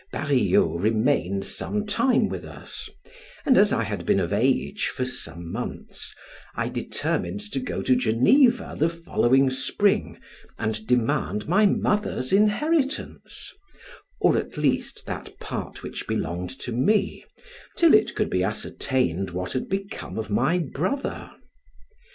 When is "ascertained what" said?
18.43-19.51